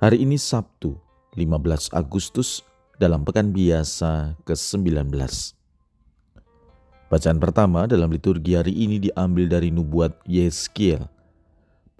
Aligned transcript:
Hari 0.00 0.24
ini 0.24 0.40
Sabtu, 0.40 0.96
15 1.36 1.92
Agustus 1.92 2.64
dalam 2.96 3.20
pekan 3.20 3.52
biasa 3.52 4.32
ke-19. 4.48 5.12
Bacaan 7.12 7.36
pertama 7.36 7.84
dalam 7.84 8.08
liturgi 8.08 8.56
hari 8.56 8.72
ini 8.72 8.96
diambil 8.96 9.44
dari 9.44 9.68
nubuat 9.68 10.24
Yeskiel. 10.24 11.04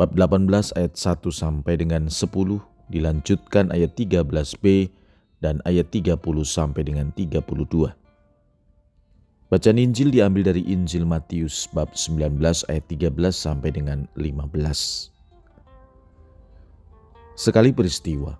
Bab 0.00 0.16
18 0.16 0.48
ayat 0.80 0.96
1 0.96 1.28
sampai 1.28 1.76
dengan 1.76 2.08
10 2.08 2.24
dilanjutkan 2.88 3.68
ayat 3.68 3.92
13b 3.92 4.88
dan 5.44 5.60
ayat 5.68 5.92
30 5.92 6.16
sampai 6.40 6.80
dengan 6.80 7.12
32. 7.12 7.36
Bacaan 9.52 9.76
Injil 9.76 10.08
diambil 10.08 10.48
dari 10.48 10.64
Injil 10.64 11.04
Matius 11.04 11.68
bab 11.76 11.92
19 11.92 12.40
ayat 12.72 12.84
13 12.88 13.12
sampai 13.28 13.76
dengan 13.76 14.08
15. 14.16 15.19
Sekali 17.40 17.72
peristiwa, 17.72 18.36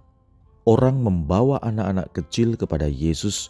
orang 0.68 1.00
membawa 1.00 1.56
anak-anak 1.64 2.12
kecil 2.12 2.52
kepada 2.60 2.84
Yesus 2.84 3.48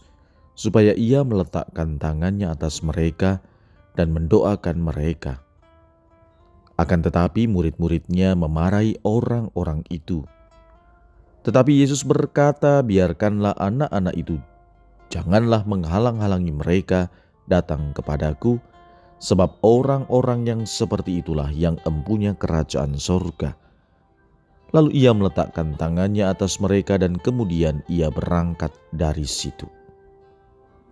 supaya 0.54 0.94
ia 0.94 1.26
meletakkan 1.26 1.98
tangannya 1.98 2.54
atas 2.54 2.86
mereka 2.86 3.42
dan 3.98 4.14
mendoakan 4.14 4.78
mereka. 4.78 5.42
Akan 6.78 7.02
tetapi 7.02 7.50
murid-muridnya 7.50 8.38
memarahi 8.38 9.02
orang-orang 9.02 9.82
itu. 9.90 10.22
Tetapi 11.42 11.82
Yesus 11.82 12.06
berkata, 12.06 12.78
biarkanlah 12.86 13.58
anak-anak 13.58 14.14
itu, 14.14 14.38
janganlah 15.10 15.66
menghalang-halangi 15.66 16.54
mereka 16.54 17.10
datang 17.50 17.90
kepadaku, 17.90 18.62
sebab 19.18 19.58
orang-orang 19.66 20.46
yang 20.46 20.60
seperti 20.62 21.18
itulah 21.18 21.50
yang 21.50 21.74
empunya 21.82 22.38
kerajaan 22.38 22.94
sorga. 22.94 23.58
Lalu 24.70 24.94
ia 24.94 25.10
meletakkan 25.10 25.74
tangannya 25.74 26.30
atas 26.30 26.62
mereka 26.62 26.94
dan 26.94 27.18
kemudian 27.18 27.82
ia 27.90 28.06
berangkat 28.06 28.70
dari 28.94 29.26
situ. 29.26 29.66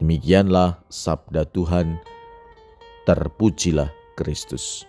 Demikianlah 0.02 0.82
sabda 0.90 1.46
Tuhan, 1.54 1.98
terpujilah 3.06 3.90
Kristus. 4.18 4.86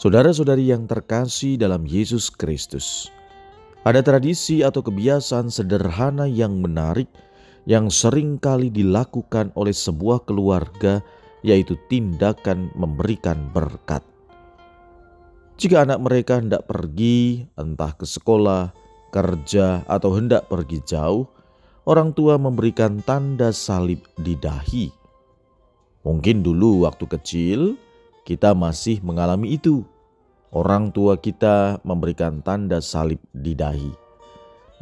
Saudara-saudari 0.00 0.68
yang 0.68 0.88
terkasih 0.88 1.56
dalam 1.60 1.84
Yesus 1.84 2.28
Kristus, 2.32 3.08
ada 3.84 4.00
tradisi 4.00 4.64
atau 4.64 4.80
kebiasaan 4.80 5.52
sederhana 5.52 6.24
yang 6.24 6.60
menarik 6.60 7.08
yang 7.64 7.88
sering 7.88 8.36
kali 8.36 8.68
dilakukan 8.68 9.52
oleh 9.56 9.72
sebuah 9.72 10.28
keluarga, 10.28 11.00
yaitu 11.40 11.76
tindakan 11.88 12.72
memberikan 12.76 13.48
berkat. 13.52 14.04
Jika 15.54 15.86
anak 15.86 16.02
mereka 16.02 16.42
hendak 16.42 16.66
pergi, 16.66 17.46
entah 17.54 17.94
ke 17.94 18.02
sekolah, 18.02 18.74
kerja, 19.14 19.86
atau 19.86 20.10
hendak 20.18 20.50
pergi 20.50 20.82
jauh, 20.82 21.30
orang 21.86 22.10
tua 22.10 22.34
memberikan 22.34 22.98
tanda 23.06 23.54
salib 23.54 24.02
di 24.18 24.34
dahi. 24.34 24.90
Mungkin 26.02 26.42
dulu 26.42 26.82
waktu 26.90 27.06
kecil 27.06 27.78
kita 28.26 28.50
masih 28.50 28.98
mengalami 29.06 29.54
itu. 29.54 29.86
Orang 30.50 30.90
tua 30.90 31.22
kita 31.22 31.78
memberikan 31.86 32.42
tanda 32.42 32.82
salib 32.82 33.22
di 33.30 33.54
dahi. 33.54 33.94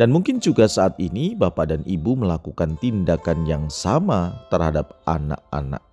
Dan 0.00 0.08
mungkin 0.08 0.41
juga 0.41 0.64
saat 0.64 0.96
ini 0.96 1.36
bapak 1.36 1.69
dan 1.69 1.82
ibu 1.84 2.16
melakukan 2.16 2.80
tindakan 2.80 3.44
yang 3.44 3.69
sama 3.69 4.48
terhadap 4.48 5.04
anak-anak 5.04 5.84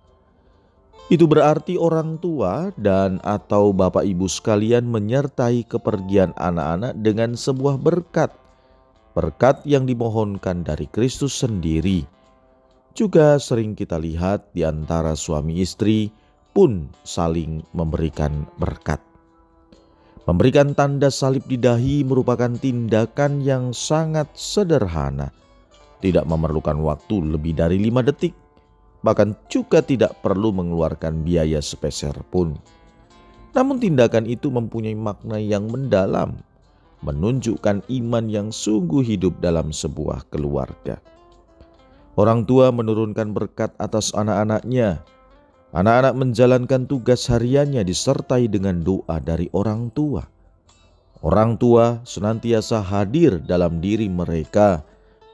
itu 1.10 1.26
berarti 1.26 1.74
orang 1.74 2.22
tua 2.22 2.70
dan 2.78 3.18
atau 3.26 3.74
bapak 3.74 4.06
ibu 4.06 4.30
sekalian 4.30 4.86
menyertai 4.86 5.66
kepergian 5.66 6.30
anak-anak 6.38 6.94
dengan 7.02 7.34
sebuah 7.34 7.82
berkat. 7.82 8.30
Berkat 9.18 9.66
yang 9.66 9.90
dimohonkan 9.90 10.62
dari 10.62 10.86
Kristus 10.86 11.34
sendiri. 11.34 12.06
Juga 12.94 13.42
sering 13.42 13.74
kita 13.74 13.98
lihat 13.98 14.54
di 14.54 14.62
antara 14.62 15.18
suami 15.18 15.58
istri 15.58 16.14
pun 16.54 16.86
saling 17.02 17.66
memberikan 17.74 18.46
berkat. 18.62 19.02
Memberikan 20.30 20.78
tanda 20.78 21.10
salib 21.10 21.42
di 21.50 21.58
dahi 21.58 22.06
merupakan 22.06 22.54
tindakan 22.54 23.42
yang 23.42 23.74
sangat 23.74 24.30
sederhana. 24.38 25.34
Tidak 25.98 26.22
memerlukan 26.22 26.78
waktu 26.78 27.34
lebih 27.34 27.58
dari 27.58 27.82
lima 27.82 27.98
detik 28.06 28.30
bahkan 29.00 29.32
juga 29.48 29.80
tidak 29.80 30.16
perlu 30.20 30.52
mengeluarkan 30.52 31.24
biaya 31.24 31.60
sepeser 31.60 32.14
pun. 32.28 32.56
Namun 33.50 33.82
tindakan 33.82 34.30
itu 34.30 34.52
mempunyai 34.52 34.94
makna 34.94 35.40
yang 35.40 35.66
mendalam, 35.66 36.38
menunjukkan 37.02 37.82
iman 37.88 38.24
yang 38.30 38.48
sungguh 38.54 39.02
hidup 39.02 39.40
dalam 39.42 39.74
sebuah 39.74 40.28
keluarga. 40.30 41.02
Orang 42.14 42.44
tua 42.44 42.70
menurunkan 42.70 43.32
berkat 43.32 43.72
atas 43.80 44.12
anak-anaknya. 44.12 45.02
Anak-anak 45.70 46.14
menjalankan 46.18 46.82
tugas 46.90 47.30
hariannya 47.30 47.86
disertai 47.86 48.50
dengan 48.50 48.82
doa 48.82 49.22
dari 49.22 49.46
orang 49.54 49.88
tua. 49.94 50.26
Orang 51.22 51.56
tua 51.62 52.02
senantiasa 52.02 52.82
hadir 52.82 53.38
dalam 53.38 53.78
diri 53.78 54.10
mereka, 54.10 54.82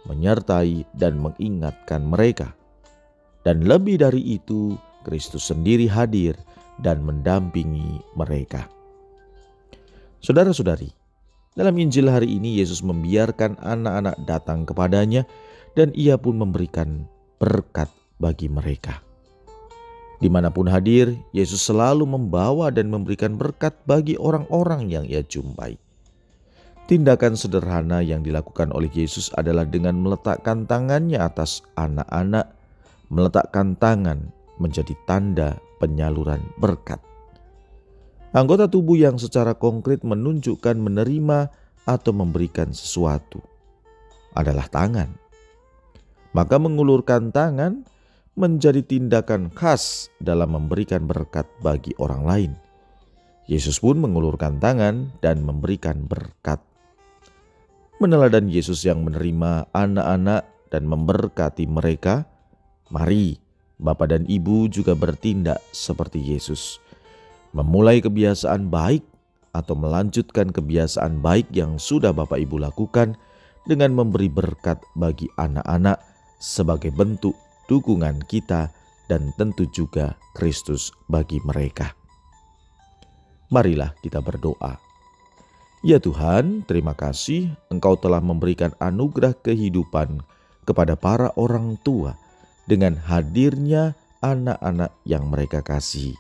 menyertai 0.05 0.85
dan 0.93 1.17
mengingatkan 1.17 2.05
mereka 2.05 2.53
dan 3.47 3.63
lebih 3.63 4.03
dari 4.03 4.19
itu, 4.35 4.75
Kristus 5.07 5.55
sendiri 5.55 5.87
hadir 5.87 6.35
dan 6.83 7.07
mendampingi 7.07 8.03
mereka. 8.19 8.67
Saudara-saudari, 10.19 10.91
dalam 11.55 11.79
Injil 11.79 12.11
hari 12.11 12.27
ini 12.27 12.59
Yesus 12.59 12.83
membiarkan 12.83 13.63
anak-anak 13.63 14.19
datang 14.27 14.67
kepadanya 14.67 15.23
dan 15.79 15.95
ia 15.95 16.19
pun 16.19 16.43
memberikan 16.43 17.07
berkat 17.39 17.87
bagi 18.19 18.51
mereka. 18.51 18.99
Di 20.19 20.27
mana 20.27 20.51
pun 20.51 20.67
hadir, 20.67 21.15
Yesus 21.31 21.63
selalu 21.63 22.03
membawa 22.03 22.75
dan 22.75 22.91
memberikan 22.91 23.39
berkat 23.39 23.79
bagi 23.87 24.19
orang-orang 24.19 24.91
yang 24.91 25.07
ia 25.07 25.23
jumpai. 25.23 25.79
Tindakan 26.91 27.39
sederhana 27.39 28.03
yang 28.03 28.27
dilakukan 28.27 28.75
oleh 28.75 28.91
Yesus 28.91 29.31
adalah 29.39 29.69
dengan 29.69 30.03
meletakkan 30.03 30.67
tangannya 30.67 31.23
atas 31.23 31.63
anak-anak 31.79 32.56
meletakkan 33.13 33.79
tangan 33.79 34.33
menjadi 34.57 34.95
tanda 35.05 35.61
penyaluran 35.79 36.41
berkat. 36.59 36.99
Anggota 38.37 38.69
tubuh 38.69 38.99
yang 39.01 39.17
secara 39.17 39.57
konkret 39.57 40.05
menunjukkan 40.05 40.77
menerima 40.77 41.49
atau 41.87 42.13
memberikan 42.13 42.75
sesuatu 42.75 43.41
adalah 44.37 44.69
tangan. 44.69 45.09
Maka 46.37 46.61
mengulurkan 46.61 47.33
tangan 47.33 47.89
menjadi 48.37 48.85
tindakan 48.85 49.49
khas 49.57 50.13
dalam 50.21 50.53
memberikan 50.53 51.09
berkat 51.09 51.49
bagi 51.65 51.97
orang 51.97 52.23
lain. 52.29 52.53
Yesus 53.49 53.81
pun 53.81 53.97
mengulurkan 53.97 54.61
tangan 54.61 55.17
dan 55.25 55.41
memberikan 55.41 56.05
berkat. 56.05 56.61
Meneladan 57.97 58.53
Yesus 58.53 58.85
yang 58.85 59.09
menerima 59.09 59.73
anak-anak 59.73 60.45
dan 60.69 60.85
memberkati 60.85 61.65
mereka, 61.65 62.29
Mari, 62.87 63.35
Bapak 63.83 64.15
dan 64.15 64.23
Ibu 64.31 64.71
juga 64.71 64.95
bertindak 64.95 65.59
seperti 65.75 66.23
Yesus. 66.23 66.79
Memulai 67.51 67.99
kebiasaan 67.99 68.71
baik 68.71 69.03
atau 69.51 69.75
melanjutkan 69.75 70.55
kebiasaan 70.55 71.19
baik 71.19 71.51
yang 71.51 71.83
sudah 71.83 72.15
Bapak 72.15 72.39
Ibu 72.39 72.63
lakukan 72.63 73.19
dengan 73.67 73.91
memberi 73.91 74.31
berkat 74.31 74.79
bagi 74.95 75.27
anak-anak 75.35 75.99
sebagai 76.39 76.95
bentuk 76.95 77.35
dukungan 77.67 78.23
kita 78.31 78.71
dan 79.11 79.35
tentu 79.35 79.67
juga 79.75 80.15
Kristus 80.39 80.95
bagi 81.11 81.43
mereka. 81.43 81.91
Marilah 83.51 83.99
kita 83.99 84.23
berdoa. 84.23 84.79
Ya 85.83 85.99
Tuhan, 85.99 86.67
terima 86.67 86.95
kasih 86.95 87.51
Engkau 87.71 87.99
telah 87.99 88.23
memberikan 88.23 88.75
anugerah 88.79 89.35
kehidupan 89.39 90.23
kepada 90.67 90.99
para 90.99 91.31
orang 91.39 91.79
tua 91.83 92.19
dengan 92.67 92.99
hadirnya 92.99 93.95
anak-anak 94.21 94.93
yang 95.07 95.31
mereka 95.31 95.63
kasih. 95.63 96.15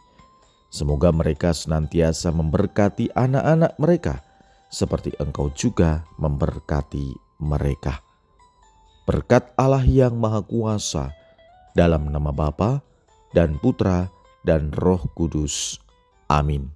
Semoga 0.70 1.10
mereka 1.14 1.54
senantiasa 1.54 2.30
memberkati 2.34 3.14
anak-anak 3.14 3.78
mereka 3.78 4.22
seperti 4.70 5.14
Engkau 5.22 5.50
juga 5.54 6.02
memberkati 6.18 7.14
mereka. 7.42 8.02
Berkat 9.06 9.54
Allah 9.54 9.86
yang 9.86 10.18
Maha 10.18 10.42
Kuasa, 10.42 11.14
dalam 11.78 12.10
nama 12.10 12.34
Bapa 12.34 12.82
dan 13.30 13.56
Putra 13.62 14.10
dan 14.42 14.74
Roh 14.74 15.06
Kudus. 15.14 15.78
Amin. 16.26 16.75